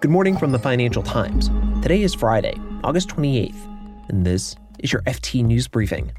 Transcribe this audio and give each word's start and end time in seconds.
Good 0.00 0.12
morning 0.12 0.36
from 0.36 0.52
the 0.52 0.60
Financial 0.60 1.02
Times. 1.02 1.50
Today 1.82 2.02
is 2.02 2.14
Friday, 2.14 2.54
August 2.84 3.08
28th, 3.08 4.08
and 4.08 4.24
this 4.24 4.54
is 4.78 4.92
your 4.92 5.02
FT 5.02 5.44
News 5.44 5.66
Briefing. 5.66 6.12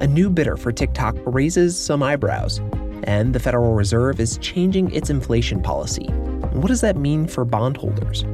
A 0.00 0.06
new 0.08 0.28
bidder 0.28 0.56
for 0.56 0.72
TikTok 0.72 1.14
raises 1.24 1.78
some 1.78 2.02
eyebrows, 2.02 2.60
and 3.04 3.32
the 3.32 3.38
Federal 3.38 3.74
Reserve 3.74 4.18
is 4.18 4.38
changing 4.38 4.92
its 4.92 5.08
inflation 5.08 5.62
policy. 5.62 6.06
What 6.50 6.66
does 6.66 6.80
that 6.80 6.96
mean 6.96 7.28
for 7.28 7.44
bondholders? 7.44 8.24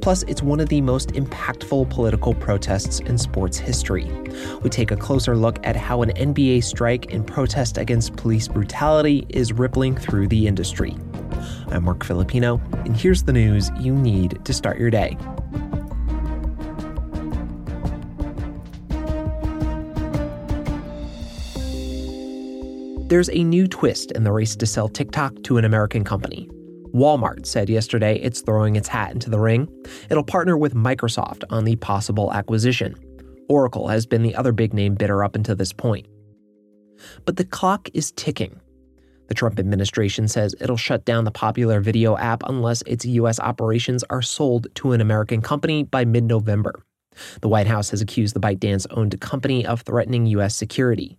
Plus, 0.00 0.24
it's 0.24 0.42
one 0.42 0.58
of 0.58 0.68
the 0.68 0.80
most 0.80 1.10
impactful 1.10 1.90
political 1.90 2.34
protests 2.34 2.98
in 2.98 3.18
sports 3.18 3.56
history. 3.56 4.10
We 4.62 4.70
take 4.70 4.90
a 4.90 4.96
closer 4.96 5.36
look 5.36 5.64
at 5.64 5.76
how 5.76 6.02
an 6.02 6.10
NBA 6.10 6.64
strike 6.64 7.06
in 7.06 7.22
protest 7.22 7.78
against 7.78 8.16
police 8.16 8.48
brutality 8.48 9.26
is 9.28 9.52
rippling 9.52 9.94
through 9.94 10.26
the 10.26 10.48
industry. 10.48 10.96
I'm 11.68 11.84
Marc 11.84 12.04
Filippino, 12.04 12.60
and 12.84 12.96
here's 12.96 13.22
the 13.22 13.32
news 13.32 13.70
you 13.78 13.94
need 13.94 14.44
to 14.44 14.52
start 14.52 14.78
your 14.78 14.90
day. 14.90 15.16
There's 23.08 23.30
a 23.30 23.44
new 23.44 23.68
twist 23.68 24.12
in 24.12 24.24
the 24.24 24.32
race 24.32 24.56
to 24.56 24.66
sell 24.66 24.88
TikTok 24.88 25.42
to 25.44 25.58
an 25.58 25.64
American 25.64 26.04
company. 26.04 26.48
Walmart 26.94 27.44
said 27.46 27.68
yesterday 27.68 28.18
it's 28.20 28.40
throwing 28.40 28.76
its 28.76 28.88
hat 28.88 29.12
into 29.12 29.30
the 29.30 29.38
ring. 29.38 29.68
It'll 30.10 30.24
partner 30.24 30.56
with 30.56 30.74
Microsoft 30.74 31.44
on 31.50 31.64
the 31.64 31.76
possible 31.76 32.32
acquisition. 32.32 32.94
Oracle 33.48 33.88
has 33.88 34.06
been 34.06 34.22
the 34.22 34.34
other 34.34 34.52
big 34.52 34.72
name 34.72 34.94
bidder 34.94 35.22
up 35.22 35.34
until 35.36 35.56
this 35.56 35.72
point. 35.72 36.06
But 37.24 37.36
the 37.36 37.44
clock 37.44 37.88
is 37.94 38.12
ticking. 38.12 38.60
The 39.26 39.34
Trump 39.34 39.58
administration 39.58 40.28
says 40.28 40.54
it'll 40.60 40.76
shut 40.76 41.04
down 41.04 41.24
the 41.24 41.30
popular 41.30 41.80
video 41.80 42.16
app 42.16 42.42
unless 42.46 42.82
its 42.82 43.04
U.S. 43.04 43.40
operations 43.40 44.04
are 44.10 44.22
sold 44.22 44.66
to 44.76 44.92
an 44.92 45.00
American 45.00 45.40
company 45.40 45.82
by 45.84 46.04
mid 46.04 46.24
November. 46.24 46.84
The 47.40 47.48
White 47.48 47.66
House 47.66 47.90
has 47.90 48.00
accused 48.00 48.34
the 48.34 48.40
ByteDance 48.40 48.86
owned 48.90 49.18
company 49.20 49.64
of 49.64 49.82
threatening 49.82 50.26
U.S. 50.26 50.54
security. 50.54 51.18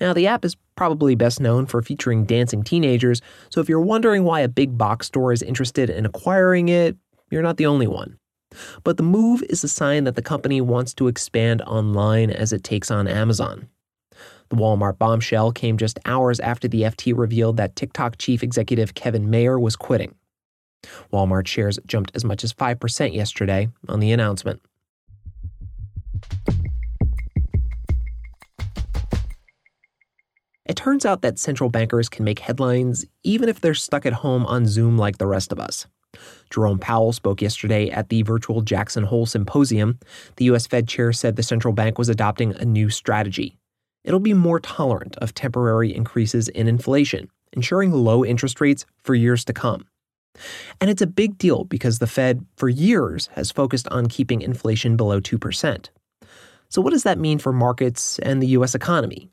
Now, 0.00 0.12
the 0.12 0.26
app 0.26 0.44
is 0.44 0.56
probably 0.76 1.14
best 1.14 1.40
known 1.40 1.66
for 1.66 1.80
featuring 1.80 2.24
dancing 2.24 2.62
teenagers, 2.62 3.22
so 3.50 3.60
if 3.60 3.68
you're 3.68 3.80
wondering 3.80 4.24
why 4.24 4.40
a 4.40 4.48
big 4.48 4.76
box 4.76 5.06
store 5.06 5.32
is 5.32 5.42
interested 5.42 5.88
in 5.88 6.04
acquiring 6.04 6.68
it, 6.68 6.96
you're 7.30 7.42
not 7.42 7.56
the 7.56 7.66
only 7.66 7.86
one. 7.86 8.18
But 8.82 8.96
the 8.96 9.02
move 9.02 9.42
is 9.48 9.64
a 9.64 9.68
sign 9.68 10.04
that 10.04 10.16
the 10.16 10.22
company 10.22 10.60
wants 10.60 10.94
to 10.94 11.08
expand 11.08 11.62
online 11.62 12.30
as 12.30 12.52
it 12.52 12.64
takes 12.64 12.90
on 12.90 13.08
Amazon. 13.08 13.68
The 14.54 14.60
Walmart 14.60 14.98
bombshell 14.98 15.50
came 15.50 15.76
just 15.76 15.98
hours 16.04 16.38
after 16.38 16.68
the 16.68 16.82
FT 16.82 17.12
revealed 17.18 17.56
that 17.56 17.74
TikTok 17.74 18.18
chief 18.18 18.40
executive 18.40 18.94
Kevin 18.94 19.28
Mayer 19.28 19.58
was 19.58 19.74
quitting. 19.74 20.14
Walmart 21.12 21.48
shares 21.48 21.80
jumped 21.86 22.12
as 22.14 22.24
much 22.24 22.44
as 22.44 22.54
5% 22.54 23.12
yesterday 23.12 23.68
on 23.88 23.98
the 23.98 24.12
announcement. 24.12 24.62
It 30.64 30.76
turns 30.76 31.04
out 31.04 31.22
that 31.22 31.40
central 31.40 31.68
bankers 31.68 32.08
can 32.08 32.24
make 32.24 32.38
headlines 32.38 33.04
even 33.24 33.48
if 33.48 33.60
they're 33.60 33.74
stuck 33.74 34.06
at 34.06 34.12
home 34.12 34.46
on 34.46 34.66
Zoom 34.66 34.96
like 34.96 35.18
the 35.18 35.26
rest 35.26 35.50
of 35.50 35.58
us. 35.58 35.88
Jerome 36.50 36.78
Powell 36.78 37.12
spoke 37.12 37.42
yesterday 37.42 37.90
at 37.90 38.08
the 38.08 38.22
virtual 38.22 38.60
Jackson 38.60 39.02
Hole 39.02 39.26
Symposium. 39.26 39.98
The 40.36 40.44
U.S. 40.44 40.68
Fed 40.68 40.86
chair 40.86 41.12
said 41.12 41.34
the 41.34 41.42
central 41.42 41.74
bank 41.74 41.98
was 41.98 42.08
adopting 42.08 42.54
a 42.54 42.64
new 42.64 42.88
strategy 42.88 43.58
it'll 44.04 44.20
be 44.20 44.34
more 44.34 44.60
tolerant 44.60 45.16
of 45.16 45.34
temporary 45.34 45.94
increases 45.94 46.48
in 46.48 46.68
inflation, 46.68 47.28
ensuring 47.52 47.92
low 47.92 48.24
interest 48.24 48.60
rates 48.60 48.86
for 49.02 49.14
years 49.14 49.44
to 49.46 49.52
come. 49.52 49.86
And 50.80 50.90
it's 50.90 51.02
a 51.02 51.06
big 51.06 51.38
deal 51.38 51.64
because 51.64 51.98
the 51.98 52.06
Fed, 52.06 52.44
for 52.56 52.68
years, 52.68 53.28
has 53.32 53.50
focused 53.50 53.88
on 53.88 54.06
keeping 54.06 54.42
inflation 54.42 54.96
below 54.96 55.20
2%. 55.20 55.88
So, 56.68 56.82
what 56.82 56.92
does 56.92 57.04
that 57.04 57.18
mean 57.18 57.38
for 57.38 57.52
markets 57.52 58.18
and 58.20 58.42
the 58.42 58.48
U.S. 58.48 58.74
economy? 58.74 59.30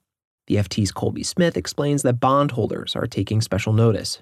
The 0.47 0.57
FT's 0.57 0.91
Colby 0.91 1.23
Smith 1.23 1.57
explains 1.57 2.03
that 2.03 2.19
bondholders 2.19 2.95
are 2.95 3.07
taking 3.07 3.41
special 3.41 3.73
notice 3.73 4.21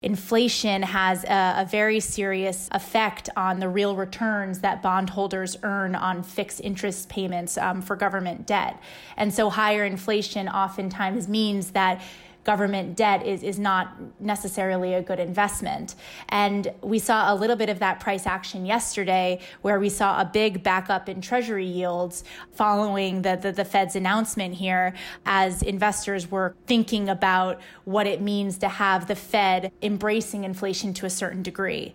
inflation 0.00 0.82
has 0.82 1.24
a, 1.24 1.62
a, 1.62 1.68
very 1.68 1.98
serious 1.98 2.68
effect 2.70 3.28
on 3.36 3.58
the 3.58 3.68
real 3.68 3.96
returns 3.96 4.60
that 4.60 4.80
bondholders 4.80 5.56
earn 5.64 5.96
on 5.96 6.22
fixed 6.22 6.60
interest 6.60 7.08
payments 7.08 7.58
um, 7.58 7.82
for 7.82 7.96
government 7.96 8.46
debt. 8.46 8.80
And 9.16 9.34
so 9.34 9.50
higher 9.50 9.84
inflation 9.84 10.48
oftentimes 10.48 11.26
means 11.26 11.72
that 11.72 12.00
government 12.48 12.96
debt 12.96 13.26
is, 13.26 13.42
is 13.42 13.58
not 13.58 13.94
necessarily 14.20 14.94
a 14.94 15.02
good 15.02 15.20
investment. 15.20 15.96
And 16.30 16.72
we 16.80 16.98
saw 16.98 17.30
a 17.30 17.34
little 17.34 17.56
bit 17.56 17.68
of 17.68 17.78
that 17.80 18.00
price 18.00 18.26
action 18.26 18.64
yesterday, 18.64 19.40
where 19.60 19.78
we 19.78 19.90
saw 19.90 20.18
a 20.18 20.24
big 20.24 20.62
backup 20.62 21.10
in 21.10 21.20
treasury 21.20 21.66
yields 21.66 22.24
following 22.52 23.20
the, 23.20 23.36
the, 23.36 23.52
the 23.52 23.66
Fed's 23.66 23.96
announcement 23.96 24.54
here 24.54 24.94
as 25.26 25.60
investors 25.60 26.30
were 26.30 26.54
thinking 26.66 27.10
about 27.10 27.60
what 27.84 28.06
it 28.06 28.22
means 28.22 28.56
to 28.64 28.68
have 28.68 29.08
the 29.08 29.14
Fed 29.14 29.70
embracing 29.82 30.44
inflation 30.44 30.94
to 30.94 31.04
a 31.04 31.10
certain 31.10 31.42
degree. 31.42 31.94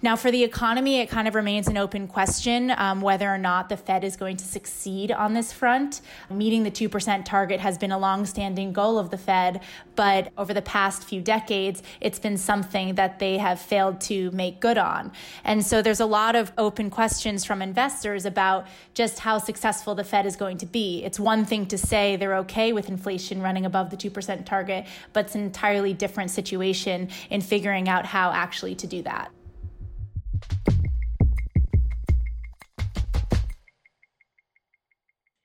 Now, 0.00 0.14
for 0.14 0.30
the 0.30 0.44
economy, 0.44 1.00
it 1.00 1.08
kind 1.08 1.26
of 1.26 1.34
remains 1.34 1.66
an 1.66 1.76
open 1.76 2.06
question 2.06 2.72
um, 2.76 3.00
whether 3.00 3.28
or 3.28 3.36
not 3.36 3.68
the 3.68 3.76
Fed 3.76 4.04
is 4.04 4.16
going 4.16 4.36
to 4.36 4.44
succeed 4.44 5.10
on 5.10 5.34
this 5.34 5.52
front. 5.52 6.02
Meeting 6.30 6.62
the 6.62 6.70
2% 6.70 7.24
target 7.24 7.58
has 7.58 7.78
been 7.78 7.90
a 7.90 7.98
longstanding 7.98 8.72
goal 8.72 8.96
of 8.96 9.10
the 9.10 9.18
Fed, 9.18 9.60
but 9.96 10.32
over 10.38 10.54
the 10.54 10.62
past 10.62 11.02
few 11.02 11.20
decades, 11.20 11.82
it's 12.00 12.20
been 12.20 12.36
something 12.36 12.94
that 12.94 13.18
they 13.18 13.38
have 13.38 13.60
failed 13.60 14.00
to 14.02 14.30
make 14.30 14.60
good 14.60 14.78
on. 14.78 15.10
And 15.42 15.66
so 15.66 15.82
there's 15.82 15.98
a 15.98 16.06
lot 16.06 16.36
of 16.36 16.52
open 16.58 16.90
questions 16.90 17.44
from 17.44 17.60
investors 17.60 18.24
about 18.24 18.68
just 18.94 19.18
how 19.18 19.38
successful 19.38 19.96
the 19.96 20.04
Fed 20.04 20.26
is 20.26 20.36
going 20.36 20.58
to 20.58 20.66
be. 20.66 21.02
It's 21.02 21.18
one 21.18 21.44
thing 21.44 21.66
to 21.66 21.76
say 21.76 22.14
they're 22.14 22.36
okay 22.36 22.72
with 22.72 22.88
inflation 22.88 23.42
running 23.42 23.66
above 23.66 23.90
the 23.90 23.96
2% 23.96 24.46
target, 24.46 24.86
but 25.12 25.24
it's 25.24 25.34
an 25.34 25.42
entirely 25.42 25.92
different 25.92 26.30
situation 26.30 27.08
in 27.30 27.40
figuring 27.40 27.88
out 27.88 28.06
how 28.06 28.30
actually 28.30 28.76
to 28.76 28.86
do 28.86 29.02
that. 29.02 29.32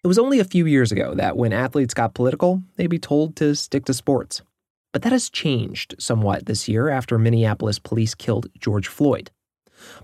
It 0.04 0.08
was 0.08 0.20
only 0.20 0.42
a 0.42 0.46
few 0.46 0.66
years 0.66 0.92
ago 0.92 1.16
that 1.16 1.38
when 1.38 1.54
athletes 1.54 1.94
got 1.94 2.14
political, 2.14 2.62
they'd 2.76 2.88
be 2.88 3.00
told 3.00 3.38
to 3.38 3.56
stick 3.56 3.86
to 3.86 3.94
sports. 3.94 4.42
But 4.92 5.02
that 5.04 5.14
has 5.14 5.30
changed 5.30 5.96
somewhat 5.98 6.46
this 6.46 6.68
year 6.68 6.90
after 6.90 7.18
Minneapolis 7.18 7.80
police 7.80 8.14
killed 8.14 8.48
George 8.60 8.90
Floyd. 8.90 9.32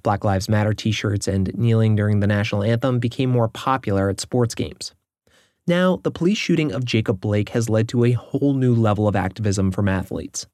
Black 0.02 0.24
Lives 0.24 0.48
Matter 0.48 0.74
t 0.74 0.94
shirts 0.94 1.28
and 1.28 1.54
kneeling 1.54 1.98
during 1.98 2.22
the 2.22 2.28
national 2.28 2.64
anthem 2.64 3.00
became 3.00 3.30
more 3.30 3.50
popular 3.50 4.10
at 4.10 4.22
sports 4.22 4.56
games. 4.56 4.96
Now, 5.68 6.00
the 6.02 6.12
police 6.12 6.38
shooting 6.38 6.72
of 6.72 6.86
Jacob 6.86 7.20
Blake 7.20 7.50
has 7.50 7.70
led 7.70 7.90
to 7.90 8.06
a 8.06 8.14
whole 8.14 8.54
new 8.54 8.74
level 8.74 9.06
of 9.06 9.18
activism 9.18 9.70
from 9.70 9.90
athletes. 9.90 10.48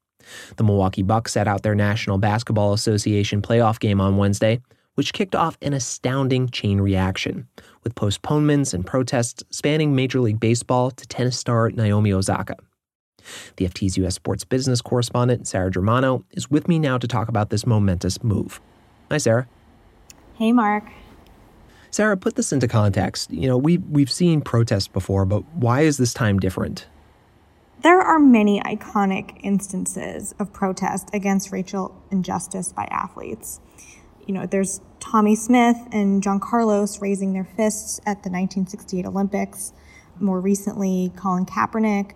The 0.56 0.64
Milwaukee 0.64 1.04
Bucks 1.04 1.32
set 1.32 1.46
out 1.46 1.62
their 1.62 1.76
National 1.76 2.18
Basketball 2.18 2.72
Association 2.72 3.42
playoff 3.42 3.78
game 3.78 4.00
on 4.00 4.16
Wednesday, 4.16 4.60
which 4.96 5.12
kicked 5.12 5.36
off 5.36 5.56
an 5.62 5.72
astounding 5.72 6.48
chain 6.48 6.80
reaction, 6.80 7.46
with 7.86 7.94
postponements 7.94 8.74
and 8.74 8.84
protests 8.84 9.44
spanning 9.50 9.94
Major 9.94 10.18
League 10.18 10.40
Baseball 10.40 10.90
to 10.90 11.06
tennis 11.06 11.38
star 11.38 11.70
Naomi 11.70 12.12
Osaka. 12.12 12.56
The 13.58 13.68
FT's 13.68 13.96
U.S. 13.98 14.16
sports 14.16 14.42
business 14.42 14.80
correspondent, 14.80 15.46
Sarah 15.46 15.70
Germano, 15.70 16.24
is 16.32 16.50
with 16.50 16.66
me 16.66 16.80
now 16.80 16.98
to 16.98 17.06
talk 17.06 17.28
about 17.28 17.50
this 17.50 17.64
momentous 17.64 18.24
move. 18.24 18.60
Hi, 19.08 19.18
Sarah. 19.18 19.46
Hey, 20.34 20.50
Mark. 20.50 20.82
Sarah, 21.92 22.16
put 22.16 22.34
this 22.34 22.52
into 22.52 22.66
context. 22.66 23.30
You 23.30 23.46
know, 23.46 23.56
we, 23.56 23.78
we've 23.78 24.10
seen 24.10 24.40
protests 24.40 24.88
before, 24.88 25.24
but 25.24 25.44
why 25.54 25.82
is 25.82 25.96
this 25.96 26.12
time 26.12 26.40
different? 26.40 26.88
There 27.82 28.00
are 28.00 28.18
many 28.18 28.60
iconic 28.62 29.38
instances 29.44 30.34
of 30.40 30.52
protest 30.52 31.08
against 31.12 31.52
racial 31.52 31.94
injustice 32.10 32.72
by 32.72 32.88
athletes 32.90 33.60
you 34.26 34.34
know, 34.34 34.46
there's 34.46 34.80
Tommie 35.00 35.36
Smith 35.36 35.76
and 35.92 36.22
John 36.22 36.40
Carlos 36.40 37.00
raising 37.00 37.32
their 37.32 37.44
fists 37.44 37.98
at 38.00 38.22
the 38.22 38.30
1968 38.30 39.06
Olympics. 39.06 39.72
More 40.18 40.40
recently, 40.40 41.12
Colin 41.16 41.46
Kaepernick 41.46 42.12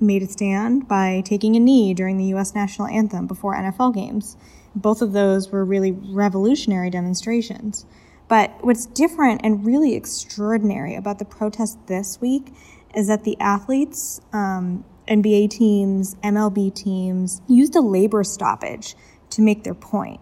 made 0.00 0.22
a 0.22 0.26
stand 0.26 0.88
by 0.88 1.22
taking 1.24 1.56
a 1.56 1.60
knee 1.60 1.94
during 1.94 2.16
the 2.16 2.24
U.S. 2.26 2.54
national 2.54 2.88
anthem 2.88 3.26
before 3.26 3.54
NFL 3.54 3.94
games. 3.94 4.36
Both 4.74 5.02
of 5.02 5.12
those 5.12 5.50
were 5.50 5.64
really 5.64 5.92
revolutionary 5.92 6.90
demonstrations. 6.90 7.86
But 8.28 8.52
what's 8.62 8.86
different 8.86 9.42
and 9.44 9.64
really 9.64 9.94
extraordinary 9.94 10.94
about 10.94 11.18
the 11.18 11.24
protest 11.24 11.78
this 11.86 12.20
week 12.20 12.52
is 12.94 13.08
that 13.08 13.24
the 13.24 13.38
athletes, 13.38 14.20
um, 14.32 14.84
NBA 15.08 15.50
teams, 15.50 16.14
MLB 16.16 16.74
teams, 16.74 17.42
used 17.46 17.76
a 17.76 17.80
labor 17.80 18.24
stoppage 18.24 18.96
to 19.30 19.42
make 19.42 19.64
their 19.64 19.74
point 19.74 20.20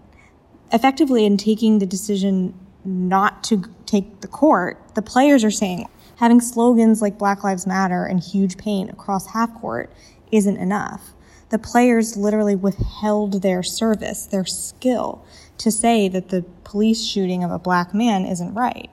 effectively 0.72 1.24
in 1.24 1.36
taking 1.36 1.78
the 1.78 1.86
decision 1.86 2.54
not 2.84 3.44
to 3.44 3.62
take 3.86 4.20
the 4.20 4.28
court, 4.28 4.78
the 4.94 5.02
players 5.02 5.44
are 5.44 5.50
saying 5.50 5.88
having 6.16 6.40
slogans 6.40 7.02
like 7.02 7.19
Black 7.19 7.44
Lives 7.44 7.66
Matter 7.66 8.04
and 8.04 8.20
huge 8.20 8.56
paint 8.56 8.90
across 8.90 9.26
half 9.28 9.52
court 9.60 9.92
isn't 10.30 10.56
enough. 10.56 11.12
the 11.50 11.58
players 11.58 12.16
literally 12.16 12.56
withheld 12.56 13.42
their 13.42 13.62
service, 13.62 14.24
their 14.24 14.46
skill, 14.46 15.22
to 15.58 15.70
say 15.70 16.08
that 16.08 16.30
the 16.30 16.42
police 16.64 17.04
shooting 17.04 17.44
of 17.44 17.50
a 17.50 17.58
black 17.58 17.92
man 17.92 18.25
isn't 18.25 18.54
right. 18.54 18.90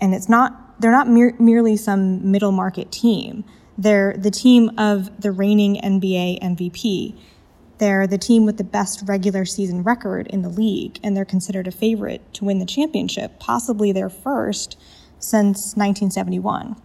And 0.00 0.14
it's 0.14 0.28
not, 0.28 0.80
they're 0.80 0.92
not 0.92 1.08
mer- 1.08 1.34
merely 1.40 1.76
some 1.76 2.30
middle 2.30 2.52
market 2.52 2.92
team. 2.92 3.44
They're 3.76 4.14
the 4.16 4.30
team 4.30 4.70
of 4.78 5.20
the 5.20 5.32
reigning 5.32 5.80
NBA 5.82 6.40
MVP. 6.40 7.18
They're 7.80 8.06
the 8.06 8.18
team 8.18 8.44
with 8.44 8.58
the 8.58 8.64
best 8.64 9.02
regular 9.06 9.46
season 9.46 9.82
record 9.82 10.26
in 10.26 10.42
the 10.42 10.50
league, 10.50 11.00
and 11.02 11.16
they're 11.16 11.24
considered 11.24 11.66
a 11.66 11.70
favorite 11.70 12.20
to 12.34 12.44
win 12.44 12.58
the 12.58 12.66
championship, 12.66 13.40
possibly 13.40 13.90
their 13.90 14.10
first 14.10 14.78
since 15.18 15.74
1971. 15.76 16.76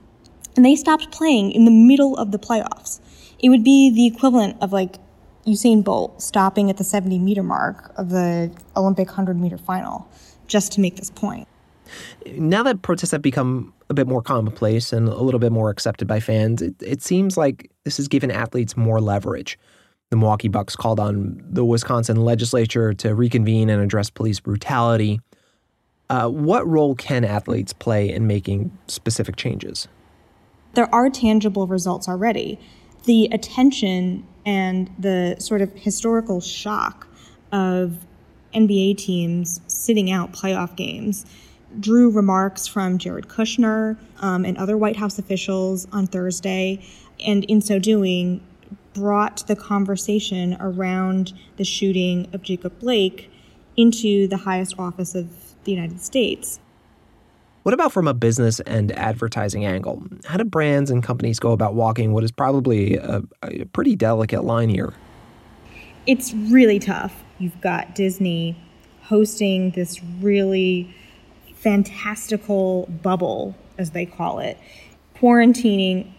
And 0.56 0.65
they 0.65 0.77
stopped 0.77 1.12
playing 1.12 1.51
in 1.51 1.65
the 1.65 1.71
middle 1.71 2.15
of 2.15 2.31
the 2.31 2.39
playoffs. 2.39 3.01
It 3.39 3.50
would 3.50 3.63
be 3.63 3.92
the 3.94 4.07
equivalent 4.07 4.56
of 4.62 4.71
like 4.71 4.95
Usain 5.45 5.83
Bolt 5.83 6.21
stopping 6.21 6.69
at 6.69 6.77
the 6.77 6.86
70 6.86 7.19
meter 7.19 7.44
mark 7.44 7.92
of 7.97 8.09
the 8.09 8.50
Olympic 8.77 9.07
100 9.07 9.38
meter 9.38 9.57
final 9.57 10.09
just 10.47 10.71
to 10.71 10.80
make 10.80 10.95
this 10.95 11.09
point. 11.09 11.45
Now 12.38 12.63
that 12.63 12.83
protests 12.83 13.12
have 13.12 13.21
become 13.21 13.74
a 13.89 13.94
bit 13.94 14.07
more 14.07 14.21
commonplace 14.21 14.94
and 14.94 15.09
a 15.09 15.21
little 15.21 15.42
bit 15.42 15.51
more 15.51 15.69
accepted 15.69 16.07
by 16.07 16.21
fans, 16.21 16.62
it, 16.62 16.75
it 16.81 17.01
seems 17.01 17.36
like 17.36 17.69
this 17.83 17.97
has 17.97 18.07
given 18.07 18.31
athletes 18.31 18.77
more 18.77 19.01
leverage. 19.01 19.59
The 20.16 20.20
Milwaukee 20.20 20.48
Bucks 20.48 20.78
called 20.78 20.98
on 20.98 21.44
the 21.46 21.66
Wisconsin 21.66 22.24
legislature 22.24 22.94
to 22.94 23.14
reconvene 23.14 23.70
and 23.70 23.84
address 23.84 24.10
police 24.10 24.40
brutality. 24.40 25.20
Uh, 26.10 26.30
what 26.30 26.66
role 26.66 26.96
can 26.96 27.26
athletes 27.26 27.74
play 27.74 28.10
in 28.10 28.26
making 28.26 28.72
specific 28.88 29.36
changes? 29.36 29.90
There 30.74 30.94
are 30.96 31.10
tangible 31.10 31.68
results 31.68 32.08
already 32.08 32.58
the 33.04 33.28
attention 33.34 34.26
and 34.46 34.90
the 34.98 35.36
sort 35.38 35.62
of 35.62 35.74
historical 35.74 36.40
shock 36.40 37.08
of 37.52 37.98
NBA 38.54 38.98
teams 38.98 39.60
sitting 39.68 40.10
out 40.10 40.32
playoff 40.32 40.78
games 40.78 41.26
drew 41.78 42.10
remarks 42.10 42.68
from 42.68 42.98
Jared 42.98 43.28
Kushner 43.28 43.98
um, 44.22 44.46
and 44.46 44.58
other 44.58 44.78
White 44.78 44.96
House 44.96 45.20
officials 45.20 45.88
on 45.92 46.08
Thursday, 46.08 46.82
and 47.26 47.44
in 47.46 47.60
so 47.60 47.80
doing, 47.80 48.42
brought 48.95 49.45
the 49.45 49.56
conversation 49.56 50.57
around 50.59 51.33
the 51.57 51.63
shooting 51.63 52.27
of 52.33 52.42
Jacob 52.42 52.80
Blake 52.80 53.30
into 53.77 54.27
the 54.27 54.38
highest 54.38 54.74
office 54.80 55.13
of 55.13 55.27
the 55.65 55.71
United 55.71 56.01
States. 56.01 56.59
What 57.63 57.74
about 57.74 57.92
from 57.92 58.07
a 58.07 58.13
business 58.13 58.59
and 58.62 58.92
advertising 58.94 59.65
angle? 59.65 60.03
How 60.25 60.38
do 60.38 60.44
brands 60.44 60.89
and 60.89 61.03
companies 61.03 61.39
go 61.39 61.51
about 61.51 61.74
walking 61.74 62.13
what 62.13 62.24
is 62.24 62.31
probably 62.31 62.95
a, 62.95 63.24
a 63.44 63.65
pretty 63.65 63.95
delicate 63.95 64.44
line 64.44 64.69
here? 64.69 64.94
It's 66.06 66.33
really 66.33 66.80
tough. 66.80 67.24
You've 67.39 67.59
got 67.62 67.95
Disney 67.95 68.56
hosting 69.01 69.71
this 69.71 70.01
really 70.21 70.95
fantastical 71.56 72.86
bubble, 73.01 73.56
as 73.77 73.92
they 73.92 74.06
call 74.06 74.39
it, 74.39 74.59
quarantining 75.15 76.12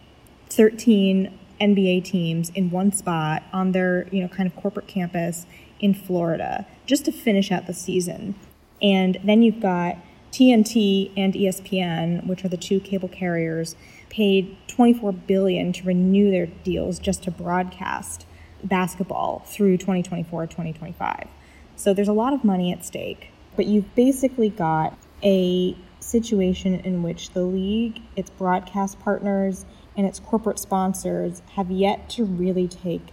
13 0.50 1.32
NBA 1.60 2.04
teams 2.04 2.50
in 2.50 2.70
one 2.70 2.92
spot 2.92 3.42
on 3.52 3.72
their, 3.72 4.08
you 4.10 4.22
know, 4.22 4.28
kind 4.28 4.46
of 4.46 4.56
corporate 4.56 4.86
campus 4.86 5.46
in 5.80 5.94
Florida 5.94 6.66
just 6.86 7.04
to 7.04 7.12
finish 7.12 7.50
out 7.50 7.66
the 7.66 7.74
season. 7.74 8.34
And 8.82 9.18
then 9.24 9.42
you've 9.42 9.60
got 9.60 9.96
TNT 10.32 11.12
and 11.16 11.34
ESPN, 11.34 12.26
which 12.26 12.44
are 12.44 12.48
the 12.48 12.56
two 12.56 12.80
cable 12.80 13.08
carriers, 13.08 13.74
paid 14.10 14.56
24 14.68 15.12
billion 15.12 15.72
to 15.72 15.84
renew 15.84 16.30
their 16.30 16.46
deals 16.46 16.98
just 16.98 17.22
to 17.24 17.30
broadcast 17.30 18.26
basketball 18.62 19.42
through 19.46 19.78
2024-2025. 19.78 21.28
So 21.76 21.94
there's 21.94 22.08
a 22.08 22.12
lot 22.12 22.32
of 22.32 22.44
money 22.44 22.72
at 22.72 22.84
stake, 22.84 23.30
but 23.54 23.66
you've 23.66 23.94
basically 23.94 24.50
got 24.50 24.96
a 25.22 25.76
situation 26.00 26.74
in 26.80 27.02
which 27.02 27.30
the 27.30 27.42
league, 27.42 28.00
its 28.14 28.30
broadcast 28.30 28.98
partners, 29.00 29.64
and 29.96 30.06
its 30.06 30.20
corporate 30.20 30.58
sponsors 30.58 31.42
have 31.54 31.70
yet 31.70 32.08
to 32.10 32.24
really 32.24 32.68
take 32.68 33.08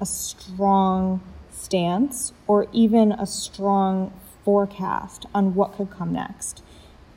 a 0.00 0.06
strong 0.06 1.22
stance 1.50 2.32
or 2.46 2.66
even 2.72 3.12
a 3.12 3.26
strong 3.26 4.12
forecast 4.44 5.26
on 5.34 5.54
what 5.54 5.74
could 5.74 5.90
come 5.90 6.12
next. 6.12 6.62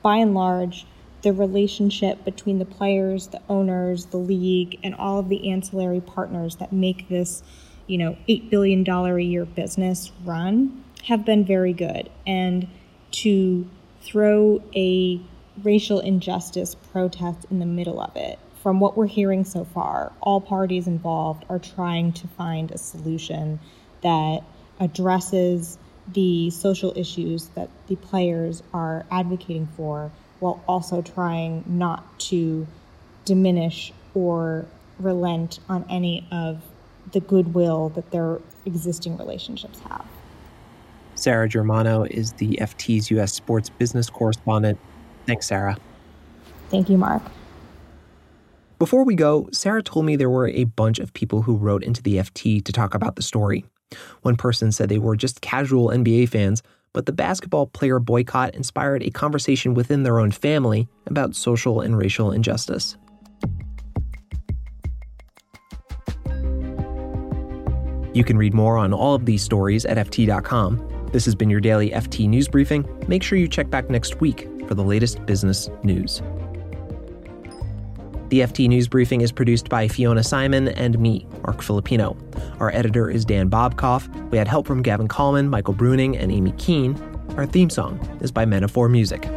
By 0.01 0.17
and 0.17 0.33
large, 0.33 0.85
the 1.21 1.31
relationship 1.31 2.25
between 2.25 2.59
the 2.59 2.65
players, 2.65 3.27
the 3.27 3.41
owners, 3.49 4.05
the 4.07 4.17
league, 4.17 4.77
and 4.83 4.93
all 4.95 5.19
of 5.19 5.29
the 5.29 5.49
ancillary 5.49 6.01
partners 6.01 6.57
that 6.57 6.73
make 6.73 7.07
this, 7.07 7.41
you 7.87 7.97
know, 7.97 8.17
$8 8.27 8.49
billion 8.49 8.87
a 8.87 9.17
year 9.19 9.45
business 9.45 10.11
run 10.25 10.83
have 11.05 11.25
been 11.25 11.45
very 11.45 11.73
good. 11.73 12.09
And 12.27 12.67
to 13.11 13.69
throw 14.01 14.61
a 14.75 15.21
racial 15.61 15.99
injustice 15.99 16.75
protest 16.75 17.45
in 17.49 17.59
the 17.59 17.65
middle 17.65 18.01
of 18.01 18.15
it, 18.15 18.39
from 18.63 18.79
what 18.79 18.95
we're 18.95 19.05
hearing 19.05 19.43
so 19.43 19.65
far, 19.65 20.13
all 20.21 20.39
parties 20.39 20.87
involved 20.87 21.43
are 21.49 21.59
trying 21.59 22.13
to 22.13 22.27
find 22.29 22.71
a 22.71 22.77
solution 22.77 23.59
that 24.01 24.39
addresses 24.79 25.77
the 26.13 26.49
social 26.49 26.93
issues 26.95 27.49
that 27.49 27.69
the 27.87 27.97
players 27.97 28.63
are 28.73 29.05
advocating 29.11 29.67
for 29.75 30.09
while 30.39 30.63
also 30.65 31.01
trying 31.01 31.63
not 31.67 32.17
to 32.17 32.65
diminish 33.25 33.91
or 34.13 34.65
relent 34.97 35.59
on 35.67 35.85
any 35.89 36.25
of 36.31 36.61
the 37.11 37.19
goodwill 37.19 37.89
that 37.89 38.11
their 38.11 38.39
existing 38.65 39.17
relationships 39.17 39.81
have. 39.81 40.05
Sarah 41.15 41.49
Germano 41.49 42.03
is 42.03 42.31
the 42.33 42.57
FT's 42.61 43.11
U.S. 43.11 43.33
sports 43.33 43.69
business 43.69 44.09
correspondent. 44.09 44.79
Thanks, 45.25 45.47
Sarah. 45.47 45.77
Thank 46.69 46.89
you, 46.89 46.97
Mark. 46.97 47.21
Before 48.79 49.05
we 49.05 49.15
go, 49.15 49.47
Sarah 49.51 49.83
told 49.83 50.05
me 50.05 50.15
there 50.15 50.29
were 50.29 50.49
a 50.49 50.65
bunch 50.65 50.99
of 50.99 51.13
people 51.13 51.41
who 51.41 51.55
wrote 51.55 51.83
into 51.83 52.01
the 52.01 52.17
FT 52.17 52.63
to 52.65 52.71
talk 52.71 52.93
about 52.93 53.15
the 53.15 53.21
story. 53.21 53.65
One 54.23 54.35
person 54.35 54.71
said 54.71 54.89
they 54.89 54.97
were 54.97 55.15
just 55.15 55.41
casual 55.41 55.89
NBA 55.89 56.29
fans, 56.29 56.63
but 56.91 57.05
the 57.05 57.11
basketball 57.11 57.67
player 57.67 57.99
boycott 57.99 58.55
inspired 58.55 59.03
a 59.03 59.09
conversation 59.09 59.73
within 59.73 60.03
their 60.03 60.19
own 60.19 60.31
family 60.31 60.87
about 61.07 61.35
social 61.35 61.81
and 61.81 61.97
racial 61.97 62.31
injustice. 62.31 62.97
You 68.13 68.23
can 68.23 68.37
read 68.37 68.53
more 68.53 68.77
on 68.77 68.93
all 68.93 69.15
of 69.15 69.25
these 69.25 69.41
stories 69.41 69.85
at 69.85 69.97
FT.com. 69.97 71.09
This 71.11 71.25
has 71.25 71.35
been 71.35 71.49
your 71.49 71.59
daily 71.59 71.89
FT 71.91 72.27
News 72.27 72.47
Briefing. 72.47 72.87
Make 73.07 73.23
sure 73.23 73.37
you 73.37 73.47
check 73.47 73.69
back 73.69 73.89
next 73.89 74.19
week 74.19 74.47
for 74.67 74.75
the 74.75 74.83
latest 74.83 75.25
business 75.25 75.69
news. 75.83 76.21
The 78.33 78.39
FT 78.39 78.67
News 78.67 78.87
Briefing 78.87 79.21
is 79.21 79.31
produced 79.31 79.69
by 79.69 79.87
Fiona 79.87 80.23
Simon 80.23 80.69
and 80.69 80.97
me, 80.97 81.27
Marc 81.43 81.61
Filippino. 81.61 82.17
Our 82.59 82.71
editor 82.71 83.07
is 83.07 83.25
Dan 83.25 83.47
Bobkoff. 83.47 84.09
We 84.31 84.39
had 84.39 84.47
help 84.47 84.65
from 84.65 84.81
Gavin 84.81 85.07
Kallman, 85.07 85.49
Michael 85.49 85.75
Bruning, 85.75 86.19
and 86.19 86.31
Amy 86.31 86.51
Keene. 86.53 86.99
Our 87.37 87.45
theme 87.45 87.69
song 87.69 87.99
is 88.21 88.31
by 88.31 88.45
Metaphor 88.45 88.89
Music. 88.89 89.29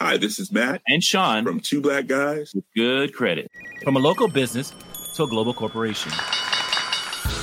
Hi, 0.00 0.16
this 0.16 0.38
is 0.38 0.50
Matt 0.50 0.80
and 0.88 1.04
Sean 1.04 1.44
from 1.44 1.60
Two 1.60 1.82
Black 1.82 2.06
Guys 2.06 2.54
with 2.54 2.64
Good 2.74 3.14
Credit. 3.14 3.50
From 3.84 3.96
a 3.96 4.00
local 4.00 4.28
business 4.28 4.72
to 5.16 5.24
a 5.24 5.28
global 5.28 5.52
corporation. 5.52 6.10